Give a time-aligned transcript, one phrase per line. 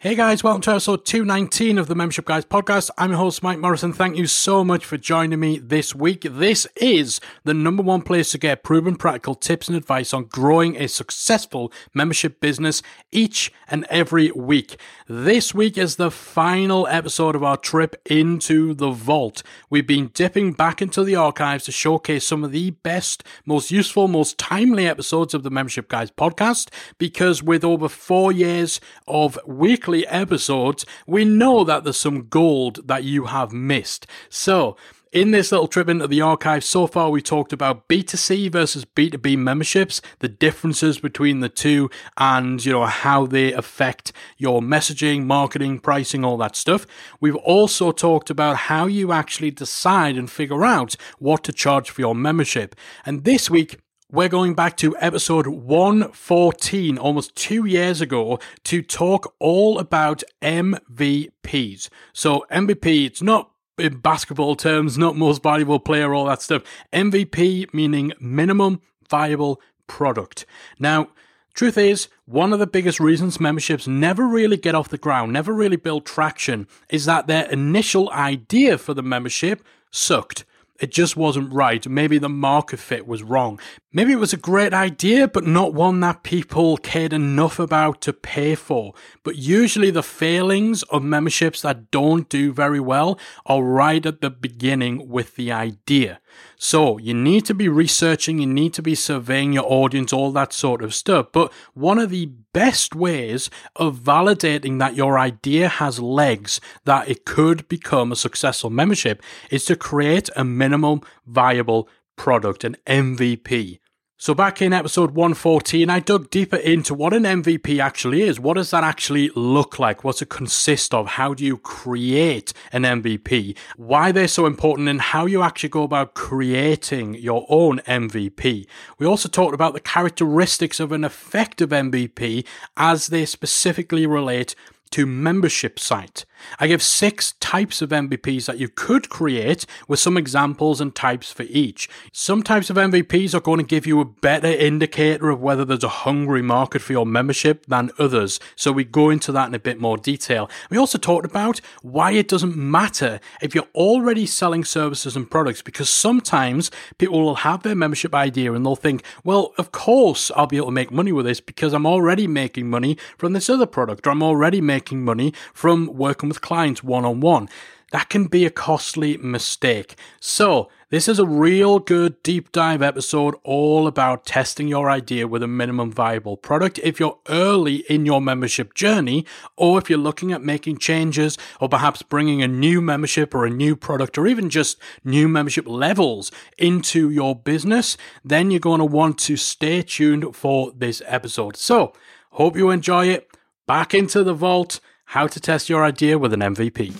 [0.00, 2.88] Hey guys, welcome to episode 219 of the Membership Guys podcast.
[2.96, 3.92] I'm your host, Mike Morrison.
[3.92, 6.20] Thank you so much for joining me this week.
[6.22, 10.76] This is the number one place to get proven practical tips and advice on growing
[10.76, 12.80] a successful membership business
[13.10, 14.78] each and every week.
[15.08, 19.42] This week is the final episode of our trip into the vault.
[19.68, 24.06] We've been dipping back into the archives to showcase some of the best, most useful,
[24.06, 29.87] most timely episodes of the Membership Guys podcast because with over four years of weekly
[29.88, 34.06] weekly episodes, we know that there's some gold that you have missed.
[34.28, 34.76] So,
[35.10, 39.38] in this little trip into the archive, so far we talked about B2C versus B2B
[39.38, 41.88] memberships, the differences between the two,
[42.18, 46.86] and you know how they affect your messaging, marketing, pricing, all that stuff.
[47.22, 52.02] We've also talked about how you actually decide and figure out what to charge for
[52.02, 52.76] your membership.
[53.06, 53.78] And this week
[54.10, 61.90] we're going back to episode 114, almost two years ago, to talk all about MVPs.
[62.14, 66.62] So, MVP, it's not in basketball terms, not most valuable player, all that stuff.
[66.92, 70.46] MVP meaning minimum viable product.
[70.78, 71.08] Now,
[71.52, 75.52] truth is, one of the biggest reasons memberships never really get off the ground, never
[75.52, 80.46] really build traction, is that their initial idea for the membership sucked.
[80.78, 81.84] It just wasn't right.
[81.88, 83.58] Maybe the market fit was wrong.
[83.92, 88.12] Maybe it was a great idea, but not one that people cared enough about to
[88.12, 88.94] pay for.
[89.24, 94.30] But usually the failings of memberships that don't do very well are right at the
[94.30, 96.20] beginning with the idea.
[96.56, 100.52] So you need to be researching, you need to be surveying your audience, all that
[100.52, 101.28] sort of stuff.
[101.32, 107.24] But one of the best ways of validating that your idea has legs, that it
[107.24, 113.78] could become a successful membership, is to create a minimum viable product, an MVP.
[114.20, 118.40] So back in episode 114, I dug deeper into what an MVP actually is.
[118.40, 120.02] What does that actually look like?
[120.02, 121.06] What's it consist of?
[121.06, 123.56] How do you create an MVP?
[123.76, 128.66] Why they're so important and how you actually go about creating your own MVP.
[128.98, 132.44] We also talked about the characteristics of an effective MVP
[132.76, 134.56] as they specifically relate
[134.90, 136.24] to membership site.
[136.58, 141.32] I give six types of MVPs that you could create with some examples and types
[141.32, 141.88] for each.
[142.12, 145.84] Some types of MVPs are going to give you a better indicator of whether there's
[145.84, 148.40] a hungry market for your membership than others.
[148.56, 150.50] So we go into that in a bit more detail.
[150.70, 155.62] We also talked about why it doesn't matter if you're already selling services and products
[155.62, 160.46] because sometimes people will have their membership idea and they'll think, well, of course I'll
[160.46, 163.66] be able to make money with this because I'm already making money from this other
[163.66, 167.48] product or I'm already making money from working working with clients one on one.
[167.90, 169.96] That can be a costly mistake.
[170.20, 175.42] So, this is a real good deep dive episode all about testing your idea with
[175.42, 179.24] a minimum viable product if you're early in your membership journey,
[179.56, 183.50] or if you're looking at making changes, or perhaps bringing a new membership or a
[183.50, 188.96] new product, or even just new membership levels into your business, then you're going to
[188.98, 191.56] want to stay tuned for this episode.
[191.56, 191.94] So,
[192.32, 193.30] hope you enjoy it.
[193.66, 196.92] Back into the vault how to test your idea with an MVP.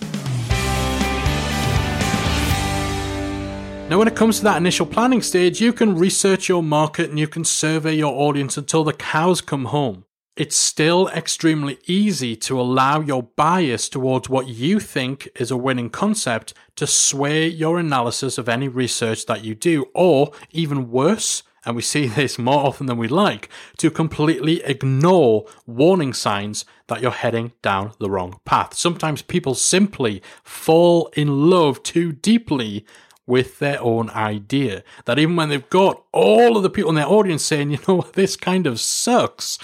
[3.91, 7.19] Now, when it comes to that initial planning stage, you can research your market and
[7.19, 10.06] you can survey your audience until the cows come home.
[10.36, 15.90] It's still extremely easy to allow your bias towards what you think is a winning
[15.90, 21.77] concept to sway your analysis of any research that you do, or even worse, and
[21.77, 27.11] we see this more often than we'd like, to completely ignore warning signs that you're
[27.11, 28.73] heading down the wrong path.
[28.73, 32.87] Sometimes people simply fall in love too deeply
[33.27, 34.83] with their own idea.
[35.05, 38.00] That even when they've got all of the people in their audience saying, you know,
[38.15, 39.59] this kind of sucks,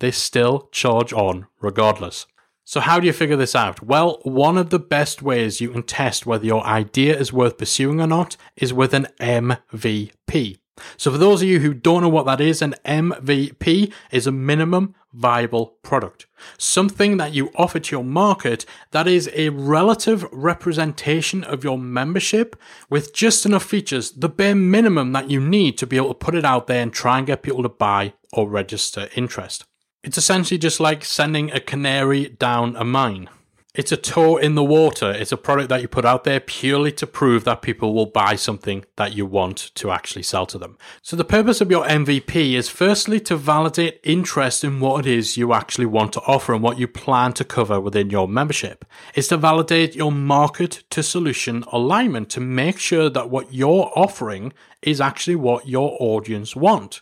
[0.00, 2.26] they still charge on regardless.
[2.64, 3.80] So, how do you figure this out?
[3.80, 8.00] Well, one of the best ways you can test whether your idea is worth pursuing
[8.00, 10.58] or not is with an MVP.
[10.96, 14.32] So, for those of you who don't know what that is, an MVP is a
[14.32, 16.26] minimum viable product.
[16.58, 22.56] Something that you offer to your market that is a relative representation of your membership
[22.90, 26.34] with just enough features, the bare minimum that you need to be able to put
[26.34, 29.64] it out there and try and get people to buy or register interest.
[30.02, 33.30] It's essentially just like sending a canary down a mine.
[33.74, 35.10] It's a toe in the water.
[35.10, 38.36] It's a product that you put out there purely to prove that people will buy
[38.36, 40.78] something that you want to actually sell to them.
[41.02, 45.36] So the purpose of your MVP is firstly to validate interest in what it is
[45.36, 48.84] you actually want to offer and what you plan to cover within your membership.
[49.16, 54.52] It's to validate your market to solution alignment to make sure that what you're offering
[54.82, 57.00] is actually what your audience want.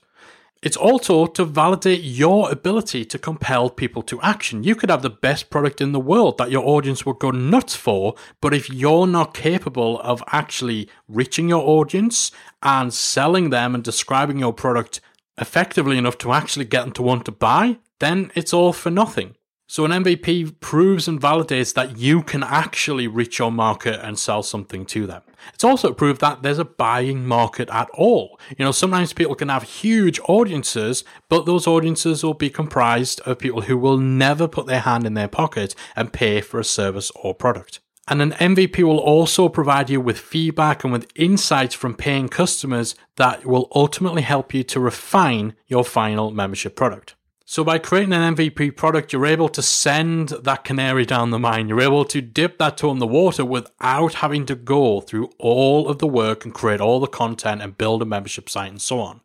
[0.62, 4.62] It's also to validate your ability to compel people to action.
[4.62, 7.74] You could have the best product in the world that your audience would go nuts
[7.74, 12.30] for, but if you're not capable of actually reaching your audience
[12.62, 15.00] and selling them and describing your product
[15.36, 19.34] effectively enough to actually get them to want to buy, then it's all for nothing.
[19.72, 24.42] So an MVP proves and validates that you can actually reach your market and sell
[24.42, 25.22] something to them.
[25.54, 28.38] It's also proved that there's a buying market at all.
[28.58, 33.38] You know, sometimes people can have huge audiences, but those audiences will be comprised of
[33.38, 37.10] people who will never put their hand in their pocket and pay for a service
[37.14, 37.80] or product.
[38.06, 42.94] And an MVP will also provide you with feedback and with insights from paying customers
[43.16, 47.14] that will ultimately help you to refine your final membership product.
[47.52, 51.68] So by creating an MVP product, you're able to send that canary down the mine.
[51.68, 55.86] You're able to dip that toe in the water without having to go through all
[55.86, 59.00] of the work and create all the content and build a membership site and so
[59.00, 59.20] on.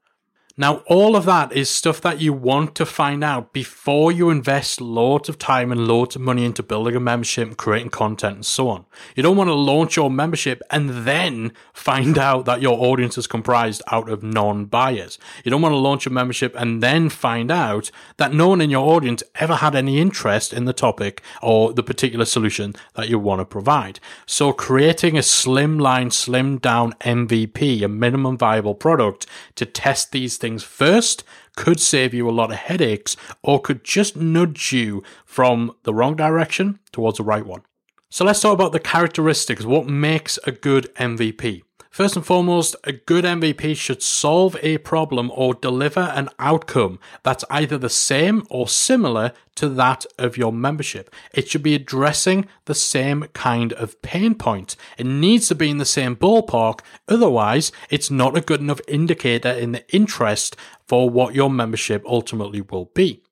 [0.60, 4.82] Now, all of that is stuff that you want to find out before you invest
[4.82, 8.70] loads of time and loads of money into building a membership, creating content, and so
[8.70, 8.86] on.
[9.16, 13.28] You don't want to launch your membership and then find out that your audience is
[13.28, 15.20] comprised out of non buyers.
[15.44, 18.72] You don't want to launch a membership and then find out that no one in
[18.72, 23.20] your audience ever had any interest in the topic or the particular solution that you
[23.20, 24.00] want to provide.
[24.26, 30.47] So, creating a slimline, slim down MVP, a minimum viable product to test these things
[30.48, 31.26] things first
[31.58, 36.16] could save you a lot of headaches or could just nudge you from the wrong
[36.16, 37.64] direction towards the right one.
[38.10, 41.64] So let's talk about the characteristics, what makes a good MVP.
[41.98, 47.44] First and foremost, a good MVP should solve a problem or deliver an outcome that's
[47.50, 51.12] either the same or similar to that of your membership.
[51.34, 54.76] It should be addressing the same kind of pain point.
[55.00, 59.50] It needs to be in the same ballpark, otherwise, it's not a good enough indicator
[59.50, 60.56] in the interest
[60.86, 63.24] for what your membership ultimately will be.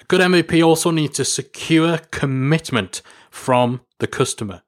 [0.00, 3.00] A good MVP also needs to secure commitment
[3.30, 4.62] from the customer.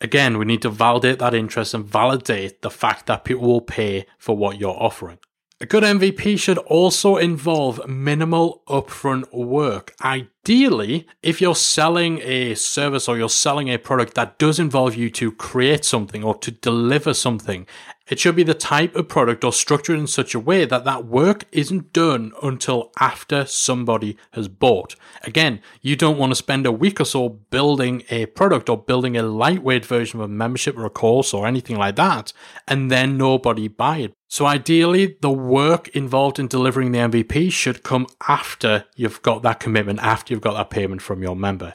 [0.00, 4.06] Again, we need to validate that interest and validate the fact that people will pay
[4.18, 5.18] for what you're offering.
[5.58, 9.94] A good MVP should also involve minimal upfront work.
[10.04, 15.08] Ideally, if you're selling a service or you're selling a product that does involve you
[15.12, 17.66] to create something or to deliver something,
[18.08, 21.06] it should be the type of product or structured in such a way that that
[21.06, 24.94] work isn't done until after somebody has bought.
[25.22, 29.16] Again, you don't want to spend a week or so building a product or building
[29.16, 32.32] a lightweight version of a membership or a course or anything like that,
[32.68, 34.12] and then nobody buy it.
[34.28, 39.60] So ideally, the work involved in delivering the MVP should come after you've got that
[39.60, 41.74] commitment, after you've got that payment from your member.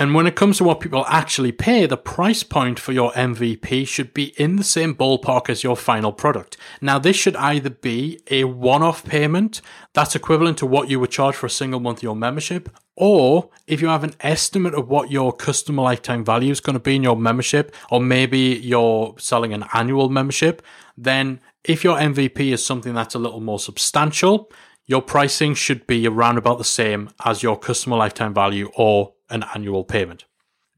[0.00, 3.86] And when it comes to what people actually pay, the price point for your MVP
[3.86, 6.56] should be in the same ballpark as your final product.
[6.80, 9.60] Now, this should either be a one off payment
[9.92, 13.50] that's equivalent to what you would charge for a single month of your membership, or
[13.66, 16.96] if you have an estimate of what your customer lifetime value is going to be
[16.96, 20.62] in your membership, or maybe you're selling an annual membership,
[20.96, 24.50] then if your MVP is something that's a little more substantial,
[24.86, 29.44] your pricing should be around about the same as your customer lifetime value or an
[29.54, 30.24] annual payment.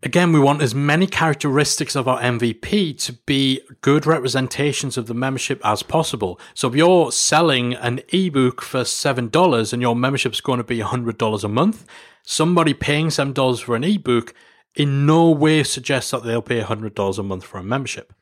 [0.05, 5.15] Again, we want as many characteristics of our MVP to be good representations of the
[5.15, 6.41] membership as possible.
[6.55, 11.45] So if you're selling an ebook for $7 and your membership's going to be $100
[11.45, 11.87] a month,
[12.25, 14.35] somebody paying $7 for an ebook
[14.75, 18.13] in no way suggests that they'll pay $100 a month for a membership.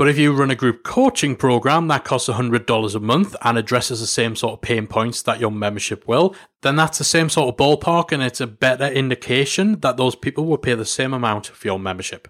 [0.00, 4.00] But if you run a group coaching program that costs $100 a month and addresses
[4.00, 7.50] the same sort of pain points that your membership will, then that's the same sort
[7.50, 11.48] of ballpark and it's a better indication that those people will pay the same amount
[11.48, 12.28] for your membership.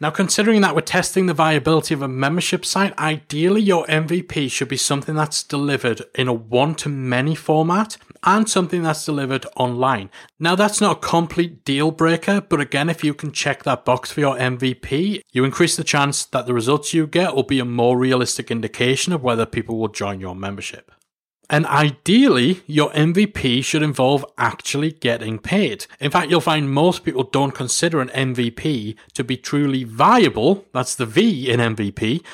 [0.00, 4.66] Now, considering that we're testing the viability of a membership site, ideally your MVP should
[4.66, 10.10] be something that's delivered in a one to many format and something that's delivered online.
[10.38, 14.12] Now, that's not a complete deal breaker, but again, if you can check that box
[14.12, 17.64] for your MVP, you increase the chance that the results you get will be a
[17.64, 20.90] more realistic indication of whether people will join your membership.
[21.50, 25.86] And ideally, your MVP should involve actually getting paid.
[26.00, 30.94] In fact, you'll find most people don't consider an MVP to be truly viable, that's
[30.94, 32.24] the V in MVP,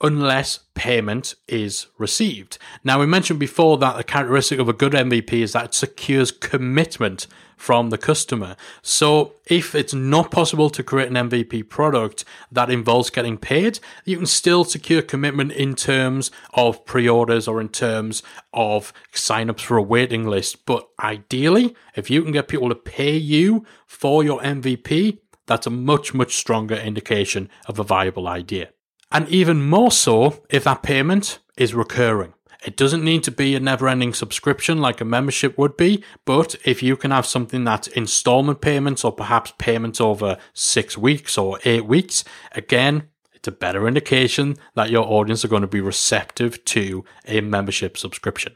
[0.00, 2.58] unless payment is received.
[2.82, 6.30] Now, we mentioned before that the characteristic of a good MVP is that it secures
[6.30, 8.56] commitment from the customer.
[8.82, 14.16] So, if it's not possible to create an MVP product that involves getting paid, you
[14.16, 18.22] can still secure commitment in terms of pre orders or in terms
[18.52, 20.66] of signups for a waiting list.
[20.66, 25.70] But ideally, if you can get people to pay you for your MVP, that's a
[25.70, 28.73] much, much stronger indication of a viable idea.
[29.14, 32.34] And even more so if that payment is recurring.
[32.64, 36.56] It doesn't need to be a never ending subscription like a membership would be, but
[36.64, 41.60] if you can have something that's installment payments or perhaps payments over six weeks or
[41.64, 46.64] eight weeks, again, it's a better indication that your audience are going to be receptive
[46.64, 48.54] to a membership subscription.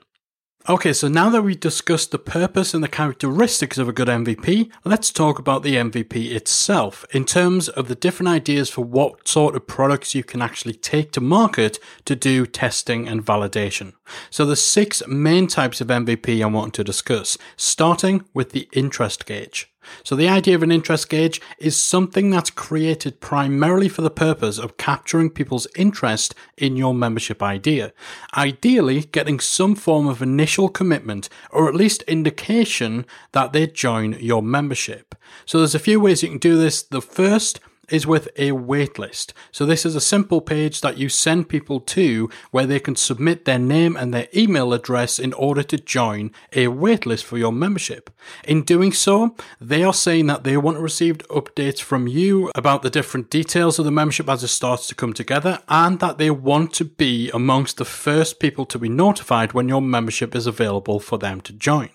[0.71, 4.71] Okay, so now that we've discussed the purpose and the characteristics of a good MVP,
[4.85, 9.57] let's talk about the MVP itself in terms of the different ideas for what sort
[9.57, 13.95] of products you can actually take to market to do testing and validation.
[14.29, 19.25] So the six main types of MVP I want to discuss, starting with the interest
[19.25, 19.73] gauge.
[20.05, 24.59] So the idea of an interest gauge is something that's created primarily for the purpose
[24.59, 27.93] of capturing people's interest in your membership idea.
[28.37, 34.43] Ideally, getting some form of initial commitment or at least indication that they join your
[34.43, 35.15] membership.
[35.45, 36.83] So there's a few ways you can do this.
[36.83, 39.33] The first is with a waitlist.
[39.51, 43.45] So this is a simple page that you send people to where they can submit
[43.45, 48.11] their name and their email address in order to join a waitlist for your membership.
[48.45, 52.83] In doing so, they are saying that they want to receive updates from you about
[52.83, 56.31] the different details of the membership as it starts to come together and that they
[56.31, 61.01] want to be amongst the first people to be notified when your membership is available
[61.01, 61.91] for them to join.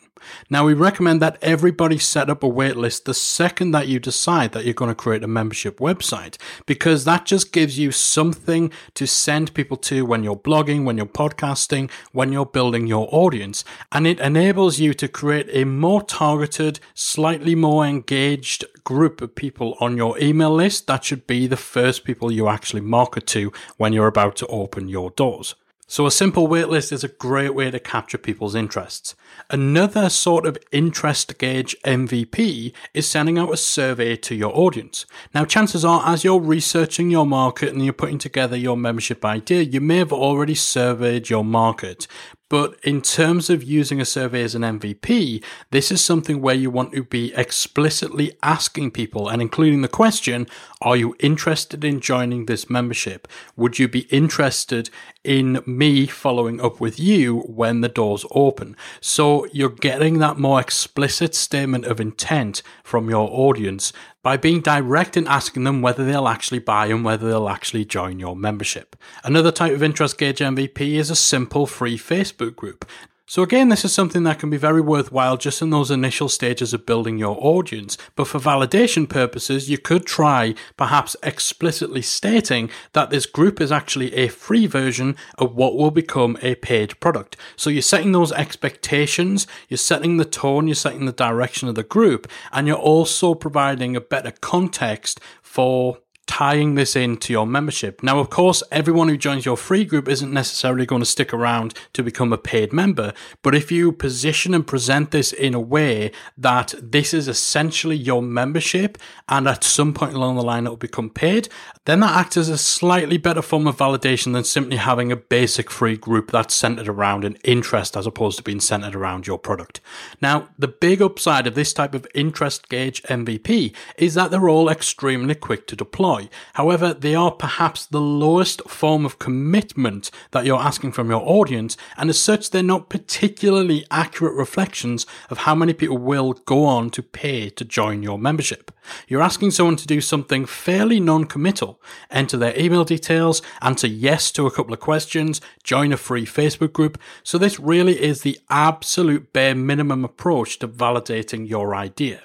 [0.50, 4.66] Now, we recommend that everybody set up a waitlist the second that you decide that
[4.66, 9.54] you're going to create a membership website, because that just gives you something to send
[9.54, 13.64] people to when you're blogging, when you're podcasting, when you're building your audience.
[13.92, 19.78] And it enables you to create a more targeted, slightly more engaged group of people
[19.80, 20.88] on your email list.
[20.88, 24.90] That should be the first people you actually market to when you're about to open
[24.90, 25.56] your doors.
[25.94, 29.14] So a simple waitlist is a great way to capture people's interests.
[29.52, 35.06] Another sort of interest gauge MVP is sending out a survey to your audience.
[35.36, 39.62] Now, chances are, as you're researching your market and you're putting together your membership idea,
[39.62, 42.08] you may have already surveyed your market.
[42.54, 46.70] But in terms of using a survey as an MVP, this is something where you
[46.70, 50.46] want to be explicitly asking people and including the question
[50.84, 53.26] Are you interested in joining this membership?
[53.56, 54.90] Would you be interested
[55.24, 58.76] in me following up with you when the doors open?
[59.00, 65.16] So you're getting that more explicit statement of intent from your audience by being direct
[65.16, 68.98] in asking them whether they'll actually buy and whether they'll actually join your membership.
[69.24, 72.84] Another type of interest gauge MVP is a simple free Facebook group.
[73.26, 76.74] So again, this is something that can be very worthwhile just in those initial stages
[76.74, 77.98] of building your audience.
[78.18, 84.14] But for validation purposes, you could try perhaps explicitly stating that this group is actually
[84.14, 87.38] a free version of what will become a paid product.
[87.56, 91.84] So you're setting those expectations, you're setting the tone, you're setting the direction of the
[91.84, 98.02] group, and you're also providing a better context for tying this into your membership.
[98.02, 101.74] Now, of course, everyone who joins your free group isn't necessarily going to stick around
[101.94, 106.12] to become a paid member, but if you position and present this in a way
[106.38, 110.78] that this is essentially your membership and at some point along the line it will
[110.78, 111.50] become paid,
[111.86, 115.70] then that acts as a slightly better form of validation than simply having a basic
[115.70, 119.82] free group that's centered around an interest as opposed to being centered around your product.
[120.22, 124.70] Now, the big upside of this type of interest gauge MVP is that they're all
[124.70, 126.13] extremely quick to deploy.
[126.54, 131.78] However, they are perhaps the lowest form of commitment that you're asking from your audience,
[131.98, 136.90] and as such, they're not particularly accurate reflections of how many people will go on
[136.92, 138.72] to pay to join your membership.
[139.08, 144.32] You're asking someone to do something fairly non committal, enter their email details, answer yes
[144.34, 147.00] to a couple of questions, join a free Facebook group.
[147.24, 152.22] So, this really is the absolute bare minimum approach to validating your idea.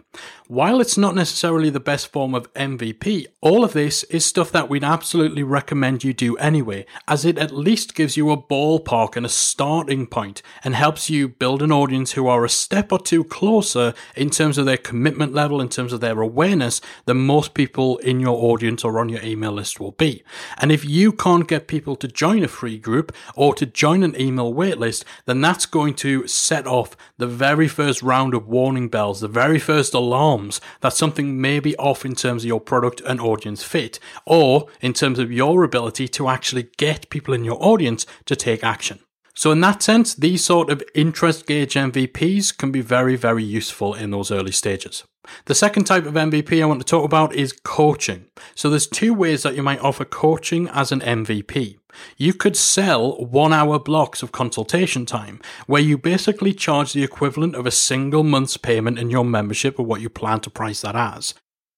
[0.51, 4.71] While it's not necessarily the best form of MVP, all of this is stuff that
[4.71, 9.27] we'd absolutely recommend you do anyway, as it at least gives you a ballpark and
[9.27, 13.25] a starting point and helps you build an audience who are a step or two
[13.25, 17.99] closer in terms of their commitment level, in terms of their awareness than most people
[17.99, 20.23] in your audience or on your email list will be.
[20.57, 24.19] And if you can't get people to join a free group or to join an
[24.19, 29.21] email waitlist, then that's going to set off the very first round of warning bells,
[29.21, 30.38] the very first alarm
[30.81, 34.93] that something may be off in terms of your product and audience fit, or in
[34.93, 39.01] terms of your ability to actually get people in your audience to take action.
[39.39, 43.95] So, in that sense, these sort of interest gauge MVPs can be very, very useful
[43.95, 45.05] in those early stages.
[45.45, 48.27] The second type of MVP I want to talk about is coaching.
[48.57, 51.79] So, there's two ways that you might offer coaching as an MVP.
[52.17, 57.55] You could sell one hour blocks of consultation time where you basically charge the equivalent
[57.55, 60.97] of a single month's payment in your membership or what you plan to price that
[60.97, 61.35] as.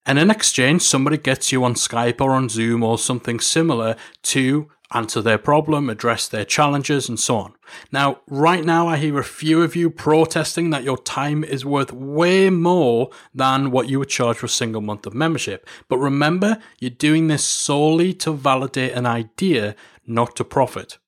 [0.07, 4.71] And in exchange, somebody gets you on Skype or on Zoom or something similar to
[4.93, 7.55] answer their problem, address their challenges, and so on.
[7.93, 11.93] Now, right now, I hear a few of you protesting that your time is worth
[11.93, 15.69] way more than what you would charge for a single month of membership.
[15.89, 20.99] But remember, you're doing this solely to validate an idea, not to profit.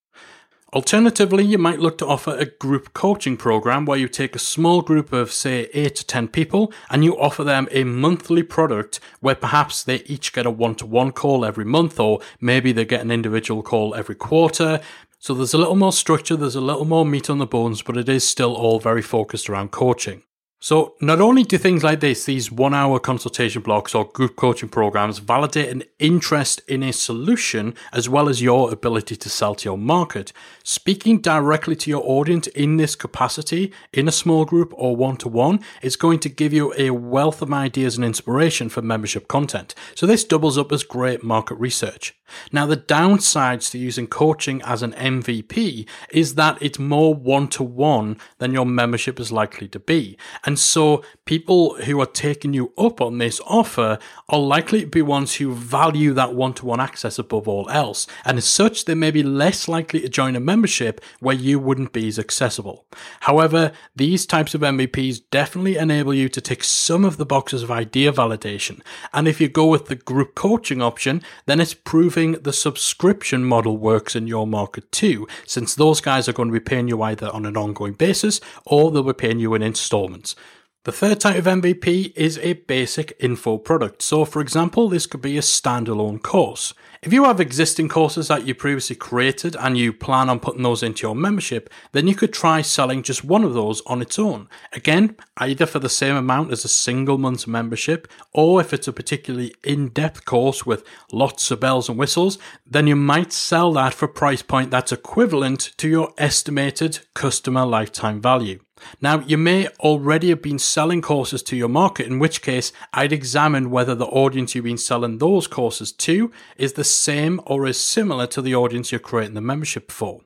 [0.74, 4.80] Alternatively, you might look to offer a group coaching program where you take a small
[4.80, 9.34] group of, say, 8 to 10 people and you offer them a monthly product where
[9.34, 13.02] perhaps they each get a one to one call every month, or maybe they get
[13.02, 14.80] an individual call every quarter.
[15.18, 17.98] So there's a little more structure, there's a little more meat on the bones, but
[17.98, 20.22] it is still all very focused around coaching.
[20.64, 24.69] So, not only do things like this, these one hour consultation blocks or group coaching
[24.69, 29.69] programs validate an interest in a solution as well as your ability to sell to
[29.69, 34.95] your market, speaking directly to your audience in this capacity, in a small group or
[34.95, 38.83] one to one, is going to give you a wealth of ideas and inspiration for
[38.83, 39.75] membership content.
[39.97, 42.14] So, this doubles up as great market research.
[42.50, 47.62] Now, the downsides to using coaching as an MVP is that it's more one to
[47.62, 50.16] one than your membership is likely to be.
[50.52, 55.00] And so, people who are taking you up on this offer are likely to be
[55.00, 58.06] ones who value that one to one access above all else.
[58.26, 61.94] And as such, they may be less likely to join a membership where you wouldn't
[61.94, 62.85] be as accessible.
[63.21, 67.71] However, these types of MVPs definitely enable you to tick some of the boxes of
[67.71, 68.82] idea validation.
[69.14, 73.78] And if you go with the group coaching option, then it's proving the subscription model
[73.78, 77.30] works in your market too, since those guys are going to be paying you either
[77.30, 80.37] on an ongoing basis or they'll be paying you in installments.
[80.84, 84.02] The third type of MVP is a basic info product.
[84.02, 86.74] So, for example, this could be a standalone course.
[87.02, 90.82] If you have existing courses that you previously created and you plan on putting those
[90.82, 94.48] into your membership, then you could try selling just one of those on its own.
[94.72, 98.92] Again, either for the same amount as a single month's membership, or if it's a
[98.92, 103.94] particularly in depth course with lots of bells and whistles, then you might sell that
[103.94, 108.59] for a price point that's equivalent to your estimated customer lifetime value.
[109.01, 113.12] Now, you may already have been selling courses to your market, in which case I'd
[113.12, 117.79] examine whether the audience you've been selling those courses to is the same or is
[117.79, 120.21] similar to the audience you're creating the membership for.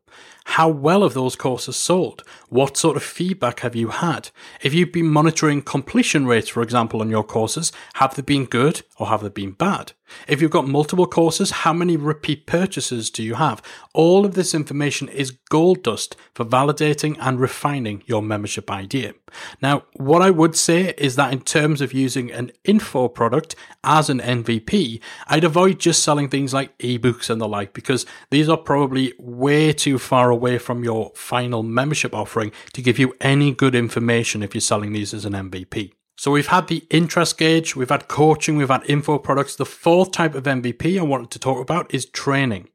[0.50, 2.22] How well have those courses sold?
[2.48, 4.30] What sort of feedback have you had?
[4.62, 8.82] If you've been monitoring completion rates, for example, on your courses, have they been good
[8.96, 9.92] or have they been bad?
[10.28, 13.60] If you've got multiple courses, how many repeat purchases do you have?
[13.92, 19.14] All of this information is gold dust for validating and refining your membership idea.
[19.60, 24.08] Now, what I would say is that in terms of using an info product as
[24.08, 28.56] an MVP, I'd avoid just selling things like ebooks and the like because these are
[28.56, 33.74] probably way too far away from your final membership offering to give you any good
[33.74, 35.92] information if you're selling these as an MVP.
[36.18, 39.54] So we've had the interest gauge, we've had coaching, we've had info products.
[39.54, 42.68] The fourth type of MVP I wanted to talk about is training.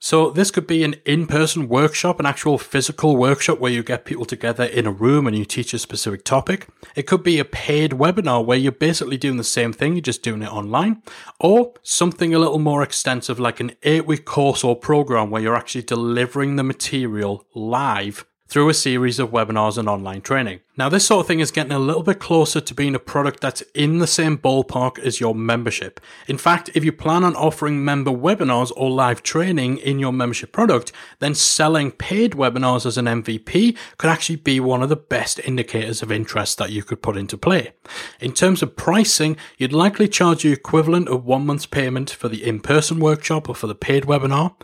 [0.00, 4.24] So this could be an in-person workshop, an actual physical workshop where you get people
[4.24, 6.68] together in a room and you teach a specific topic.
[6.96, 10.22] It could be a paid webinar where you're basically doing the same thing, you're just
[10.24, 11.02] doing it online,
[11.38, 15.82] or something a little more extensive like an eight-week course or program where you're actually
[15.82, 20.60] delivering the material live through a series of webinars and online training.
[20.78, 23.40] Now, this sort of thing is getting a little bit closer to being a product
[23.40, 26.00] that's in the same ballpark as your membership.
[26.28, 30.52] In fact, if you plan on offering member webinars or live training in your membership
[30.52, 35.40] product, then selling paid webinars as an MVP could actually be one of the best
[35.40, 37.72] indicators of interest that you could put into play.
[38.20, 42.44] In terms of pricing, you'd likely charge the equivalent of one month's payment for the
[42.44, 44.54] in-person workshop or for the paid webinar.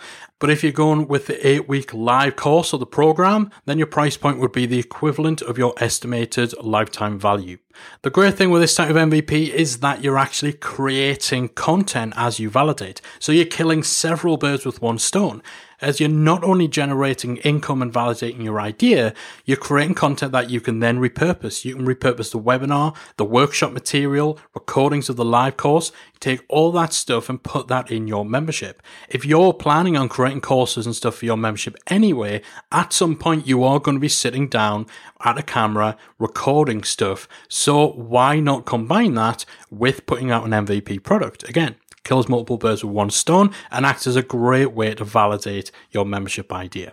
[0.40, 3.86] But if you're going with the eight week live course or the program, then your
[3.86, 7.58] price point would be the equivalent of your estimated lifetime value.
[8.02, 12.40] The great thing with this type of MVP is that you're actually creating content as
[12.40, 13.00] you validate.
[13.20, 15.42] So you're killing several birds with one stone
[15.80, 20.60] as you're not only generating income and validating your idea, you're creating content that you
[20.60, 21.64] can then repurpose.
[21.64, 25.92] You can repurpose the webinar, the workshop material, recordings of the live course.
[26.20, 28.80] Take all that stuff and put that in your membership.
[29.08, 33.46] If you're planning on creating courses and stuff for your membership anyway, at some point
[33.46, 34.86] you are going to be sitting down
[35.24, 37.28] at a camera recording stuff.
[37.48, 41.48] So why not combine that with putting out an MVP product?
[41.48, 45.70] Again, kills multiple birds with one stone and acts as a great way to validate
[45.90, 46.92] your membership idea.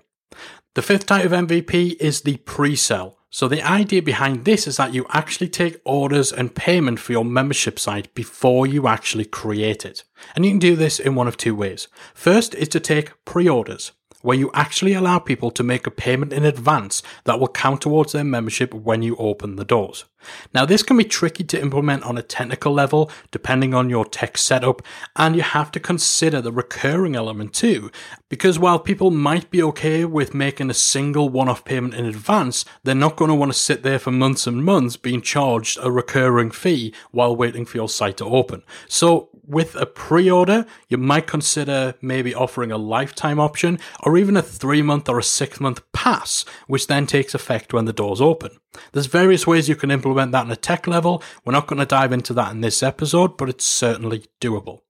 [0.73, 3.17] The fifth type of MVP is the pre-sell.
[3.29, 7.25] So the idea behind this is that you actually take orders and payment for your
[7.25, 10.03] membership site before you actually create it.
[10.35, 11.87] And you can do this in one of two ways.
[12.13, 16.45] First is to take pre-orders where you actually allow people to make a payment in
[16.45, 20.05] advance that will count towards their membership when you open the doors.
[20.53, 24.37] Now, this can be tricky to implement on a technical level, depending on your tech
[24.37, 24.81] setup,
[25.15, 27.91] and you have to consider the recurring element too,
[28.29, 32.65] because while people might be okay with making a single one off payment in advance,
[32.83, 35.91] they're not going to want to sit there for months and months being charged a
[35.91, 38.63] recurring fee while waiting for your site to open.
[38.87, 44.37] So, with a pre order, you might consider maybe offering a lifetime option or even
[44.37, 48.21] a three month or a six month pass, which then takes effect when the doors
[48.21, 48.60] open.
[48.91, 51.21] There's various ways you can implement that on a tech level.
[51.43, 54.81] We're not going to dive into that in this episode, but it's certainly doable.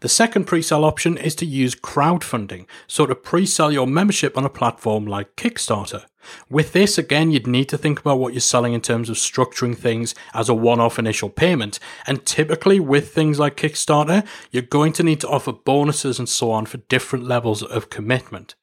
[0.00, 4.50] The second pre-sale option is to use crowdfunding, so to pre-sell your membership on a
[4.50, 6.06] platform like Kickstarter.
[6.48, 9.76] With this, again, you'd need to think about what you're selling in terms of structuring
[9.76, 11.78] things as a one-off initial payment.
[12.06, 16.50] And typically with things like Kickstarter, you're going to need to offer bonuses and so
[16.50, 18.54] on for different levels of commitment.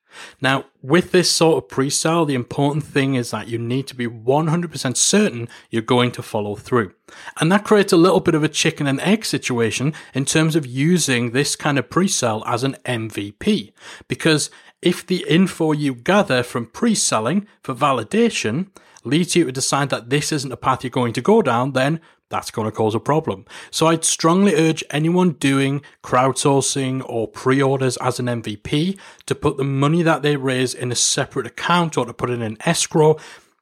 [0.41, 3.95] Now, with this sort of pre sale, the important thing is that you need to
[3.95, 6.93] be 100% certain you're going to follow through.
[7.39, 10.65] And that creates a little bit of a chicken and egg situation in terms of
[10.65, 13.71] using this kind of pre sale as an MVP.
[14.08, 14.49] Because
[14.82, 18.67] if the info you gather from pre selling for validation
[19.07, 21.99] leads you to decide that this isn't a path you're going to go down, then
[22.29, 23.45] that's going to cause a problem.
[23.71, 29.63] So I'd strongly urge anyone doing crowdsourcing or pre-orders as an MVP to put the
[29.63, 33.17] money that they raise in a separate account or to put it in escrow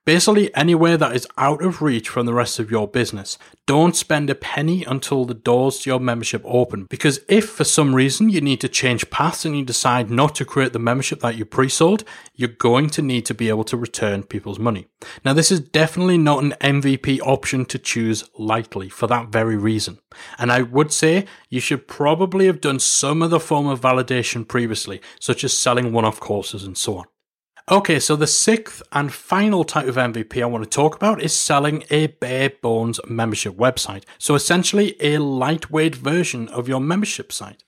[0.06, 3.40] Basically, anywhere that is out of reach from the rest of your business.
[3.66, 6.86] Don't spend a penny until the doors to your membership open.
[6.92, 10.46] Because if for some reason you need to change paths and you decide not to
[10.46, 12.04] create the membership that you pre sold,
[12.36, 14.86] you're going to need to be able to return people's money.
[15.24, 19.98] Now, this is definitely not an MVP option to choose lightly for that very reason.
[20.38, 25.02] And I would say you should probably have done some other form of validation previously,
[25.20, 27.06] such as selling one off courses and so on.
[27.72, 31.34] Okay, so the sixth and final type of MVP I want to talk about is
[31.34, 34.04] selling a bare bones membership website.
[34.20, 37.64] So essentially a lightweight version of your membership site.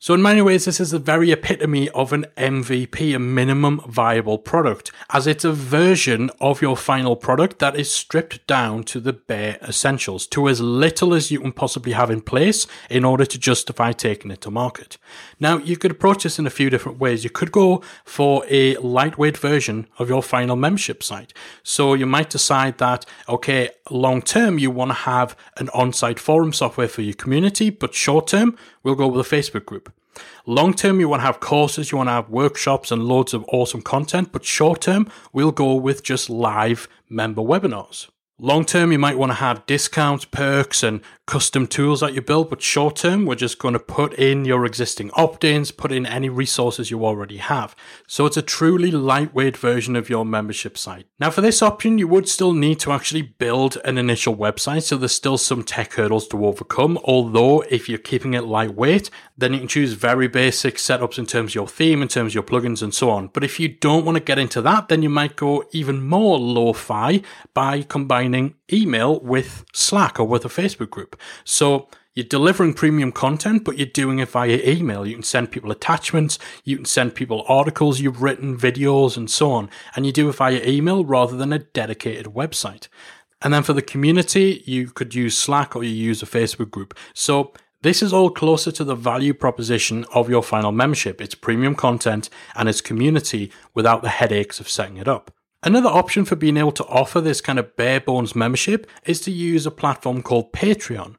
[0.00, 4.38] So in many ways, this is the very epitome of an MVP, a minimum viable
[4.38, 9.12] product, as it's a version of your final product that is stripped down to the
[9.12, 13.40] bare essentials, to as little as you can possibly have in place in order to
[13.40, 14.98] justify taking it to market.
[15.40, 17.24] Now, you could approach this in a few different ways.
[17.24, 21.34] You could go for a lightweight version of your final membership site.
[21.64, 26.52] So you might decide that, okay, long term, you want to have an on-site forum
[26.52, 29.87] software for your community, but short term, we'll go with a Facebook group.
[30.46, 33.44] Long term, you want to have courses, you want to have workshops and loads of
[33.48, 38.08] awesome content, but short term, we'll go with just live member webinars.
[38.38, 42.50] Long term, you might want to have discounts, perks, and custom tools that you build,
[42.50, 46.06] but short term, we're just going to put in your existing opt ins, put in
[46.06, 47.76] any resources you already have.
[48.06, 51.06] So it's a truly lightweight version of your membership site.
[51.20, 54.96] Now, for this option, you would still need to actually build an initial website, so
[54.96, 56.98] there's still some tech hurdles to overcome.
[57.04, 61.50] Although, if you're keeping it lightweight, then you can choose very basic setups in terms
[61.50, 63.28] of your theme, in terms of your plugins, and so on.
[63.28, 66.38] But if you don't want to get into that, then you might go even more
[66.38, 71.18] lo fi by combining combining email with Slack or with a Facebook group.
[71.44, 75.06] So you're delivering premium content, but you're doing it via email.
[75.06, 79.52] You can send people attachments, you can send people articles you've written, videos, and so
[79.52, 79.70] on.
[79.94, 82.88] And you do it via email rather than a dedicated website.
[83.40, 86.98] And then for the community, you could use Slack or you use a Facebook group.
[87.14, 87.52] So
[87.82, 91.20] this is all closer to the value proposition of your final membership.
[91.20, 95.30] It's premium content and it's community without the headaches of setting it up.
[95.62, 99.32] Another option for being able to offer this kind of bare bones membership is to
[99.32, 101.16] use a platform called Patreon.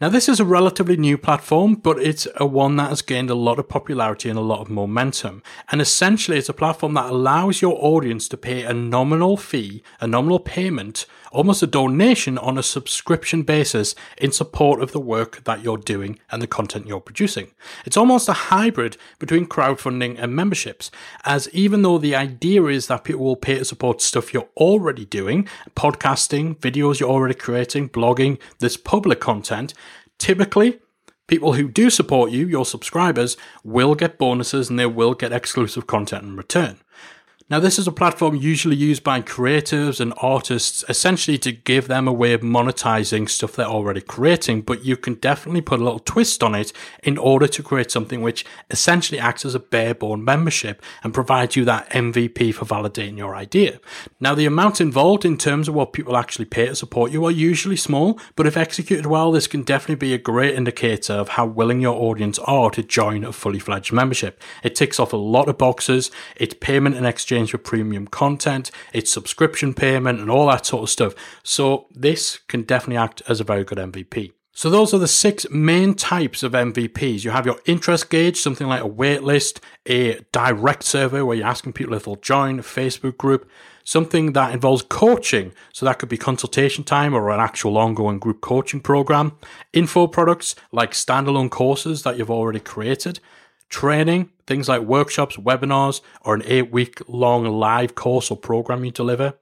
[0.00, 3.34] Now, this is a relatively new platform, but it's a one that has gained a
[3.34, 5.42] lot of popularity and a lot of momentum.
[5.70, 10.06] And essentially, it's a platform that allows your audience to pay a nominal fee, a
[10.06, 15.62] nominal payment almost a donation on a subscription basis in support of the work that
[15.62, 17.50] you're doing and the content you're producing.
[17.84, 20.90] It's almost a hybrid between crowdfunding and memberships,
[21.24, 25.04] as even though the idea is that people will pay to support stuff you're already
[25.04, 29.72] doing, podcasting, videos you're already creating, blogging, this public content,
[30.20, 30.78] typically
[31.26, 35.86] people who do support you, your subscribers, will get bonuses and they will get exclusive
[35.86, 36.78] content in return.
[37.50, 42.06] Now, this is a platform usually used by creatives and artists essentially to give them
[42.06, 45.98] a way of monetizing stuff they're already creating, but you can definitely put a little
[45.98, 50.80] twist on it in order to create something which essentially acts as a bare-bone membership
[51.02, 53.80] and provides you that MVP for validating your idea.
[54.20, 57.32] Now, the amount involved in terms of what people actually pay to support you are
[57.32, 61.46] usually small, but if executed well, this can definitely be a great indicator of how
[61.46, 64.40] willing your audience are to join a fully fledged membership.
[64.62, 66.12] It ticks off a lot of boxes.
[66.36, 70.82] It's payment and exchange exchange for premium content, it's subscription payment, and all that sort
[70.82, 71.14] of stuff.
[71.42, 74.32] So this can definitely act as a very good MVP.
[74.52, 77.24] So those are the six main types of MVPs.
[77.24, 81.72] You have your interest gauge, something like a waitlist, a direct survey where you're asking
[81.72, 83.48] people if they'll join a Facebook group,
[83.84, 85.52] something that involves coaching.
[85.72, 89.38] So that could be consultation time or an actual ongoing group coaching program,
[89.72, 93.20] info products like standalone courses that you've already created,
[93.70, 98.90] training, things like workshops, webinars, or an eight week long live course or program you
[98.90, 99.34] deliver,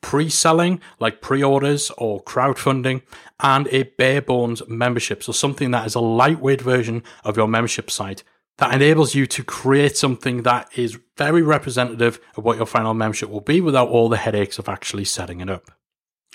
[0.00, 3.02] pre selling, like pre orders or crowdfunding,
[3.40, 5.22] and a bare bones membership.
[5.22, 8.22] So, something that is a lightweight version of your membership site
[8.58, 13.28] that enables you to create something that is very representative of what your final membership
[13.28, 15.70] will be without all the headaches of actually setting it up.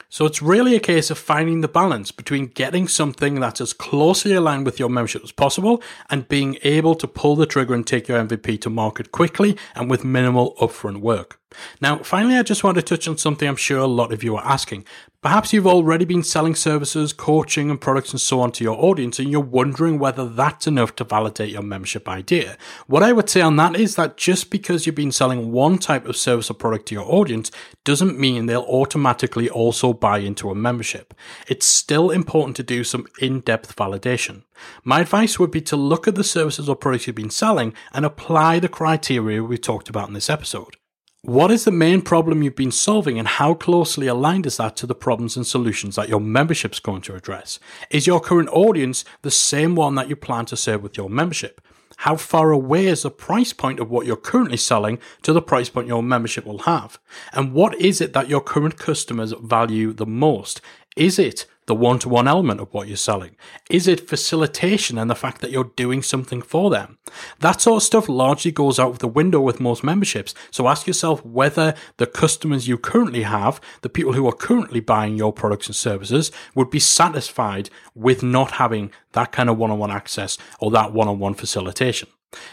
[0.09, 4.33] So it's really a case of finding the balance between getting something that's as closely
[4.33, 8.07] aligned with your membership as possible and being able to pull the trigger and take
[8.07, 11.40] your MVP to market quickly and with minimal upfront work.
[11.81, 14.35] Now, finally, I just want to touch on something I'm sure a lot of you
[14.35, 14.85] are asking.
[15.21, 19.19] Perhaps you've already been selling services, coaching, and products and so on to your audience,
[19.19, 22.57] and you're wondering whether that's enough to validate your membership idea.
[22.87, 26.07] What I would say on that is that just because you've been selling one type
[26.07, 27.51] of service or product to your audience
[27.83, 31.13] doesn't mean they'll automatically also buy into a membership.
[31.47, 34.41] It's still important to do some in depth validation.
[34.83, 38.05] My advice would be to look at the services or products you've been selling and
[38.05, 40.77] apply the criteria we talked about in this episode.
[41.23, 44.87] What is the main problem you've been solving and how closely aligned is that to
[44.87, 47.59] the problems and solutions that your membership's going to address?
[47.91, 51.61] Is your current audience the same one that you plan to serve with your membership?
[51.97, 55.69] How far away is the price point of what you're currently selling to the price
[55.69, 56.97] point your membership will have?
[57.33, 60.59] And what is it that your current customers value the most?
[60.95, 63.35] Is it the one to one element of what you're selling?
[63.69, 66.97] Is it facilitation and the fact that you're doing something for them?
[67.39, 70.33] That sort of stuff largely goes out of the window with most memberships.
[70.49, 75.17] So ask yourself whether the customers you currently have, the people who are currently buying
[75.17, 79.79] your products and services, would be satisfied with not having that kind of one on
[79.79, 82.09] one access or that one on one facilitation.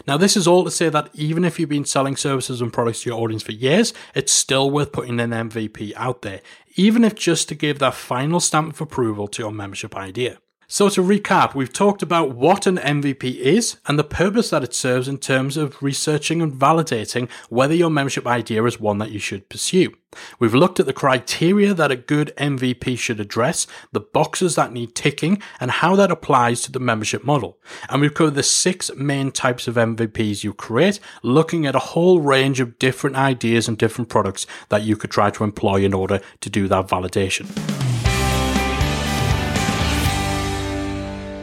[0.07, 3.03] Now, this is all to say that even if you've been selling services and products
[3.03, 6.41] to your audience for years, it's still worth putting an MVP out there,
[6.79, 10.39] even if just to give that final stamp of approval to your membership idea.
[10.71, 14.75] So, to recap, we've talked about what an MVP is and the purpose that it
[14.75, 19.19] serves in terms of researching and validating whether your membership idea is one that you
[19.19, 19.97] should pursue.
[20.39, 24.95] We've looked at the criteria that a good MVP should address, the boxes that need
[24.95, 27.57] ticking, and how that applies to the membership model.
[27.89, 32.21] And we've covered the six main types of MVPs you create, looking at a whole
[32.21, 36.21] range of different ideas and different products that you could try to employ in order
[36.43, 37.98] to do that validation.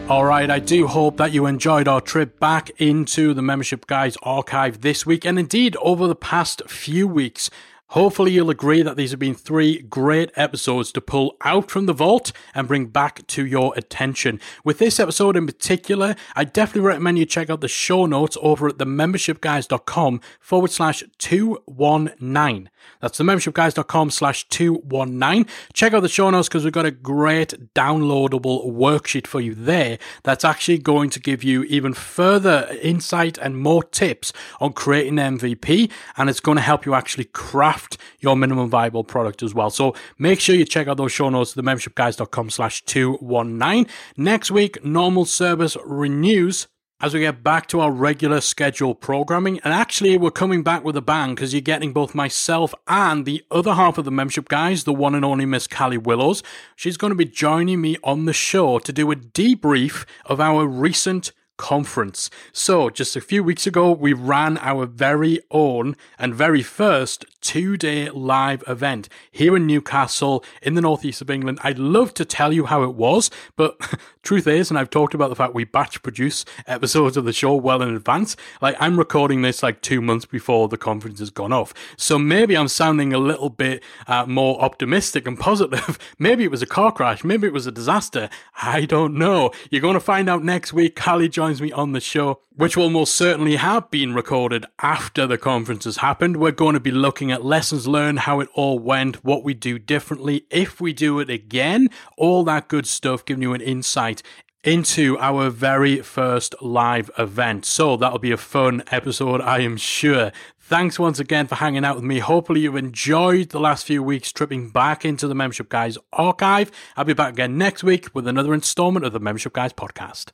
[0.08, 4.15] All right, I do hope that you enjoyed our trip back into the Membership Guys
[4.22, 7.50] archive this week and indeed over the past few weeks.
[7.89, 11.93] Hopefully, you'll agree that these have been three great episodes to pull out from the
[11.93, 14.39] vault and bring back to your attention.
[14.63, 18.67] With this episode in particular, I definitely recommend you check out the show notes over
[18.67, 22.69] at themembershipguys.com forward slash 219.
[23.02, 25.45] That's themembershipguys.com slash 219.
[25.74, 30.00] Check out the show notes because we've got a great downloadable worksheet for you there
[30.24, 35.91] that's actually going to give you even further insight and more tips on creating MVP
[36.17, 39.69] and it's going to help you actually craft craft your minimum viable product as well.
[39.69, 43.88] So make sure you check out those show notes, themembershipguys.com slash 219.
[44.17, 46.67] Next week, normal service renews
[47.01, 49.59] as we get back to our regular schedule programming.
[49.63, 53.43] And actually, we're coming back with a bang because you're getting both myself and the
[53.51, 56.41] other half of the membership guys, the one and only Miss Callie Willows.
[56.75, 60.65] She's going to be joining me on the show to do a debrief of our
[60.65, 62.29] recent conference.
[62.51, 67.77] So, just a few weeks ago, we ran our very own and very first two
[67.77, 71.60] day live event here in Newcastle in the northeast of England.
[71.63, 73.79] I'd love to tell you how it was, but
[74.23, 77.53] truth is, and I've talked about the fact we batch produce episodes of the show
[77.53, 78.36] well in advance.
[78.62, 81.71] Like I'm recording this like two months before the conference has gone off.
[81.97, 85.99] So maybe I'm sounding a little bit uh, more optimistic and positive.
[86.19, 87.23] maybe it was a car crash.
[87.23, 88.27] Maybe it was a disaster.
[88.62, 89.51] I don't know.
[89.69, 90.99] You're going to find out next week.
[90.99, 95.38] Callie joins me on the show, which will most certainly have been recorded after the
[95.38, 96.38] conference has happened.
[96.38, 99.80] We're going to be looking at lessons learned, how it all went, what we do
[99.80, 104.21] differently, if we do it again, all that good stuff, giving you an insight
[104.63, 107.65] into our very first live event.
[107.65, 110.32] So that'll be a fun episode, I am sure.
[110.60, 112.17] Thanks once again for hanging out with me.
[112.17, 116.71] Hopefully, you've enjoyed the last few weeks tripping back into the Membership Guys archive.
[116.98, 120.32] I'll be back again next week with another installment of the Membership Guys podcast.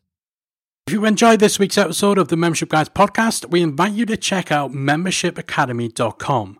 [0.87, 4.15] If you enjoyed this week's episode of the Membership Guys podcast, we invite you to
[4.15, 6.59] check out membershipacademy.com.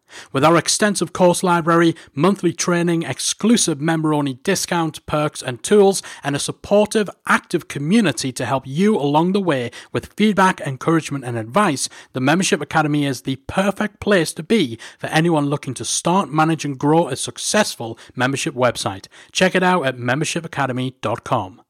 [0.31, 6.35] With our extensive course library, monthly training, exclusive member only discounts, perks, and tools, and
[6.35, 11.89] a supportive, active community to help you along the way with feedback, encouragement, and advice,
[12.13, 16.65] the Membership Academy is the perfect place to be for anyone looking to start, manage,
[16.65, 19.07] and grow a successful membership website.
[19.31, 21.61] Check it out at membershipacademy.com.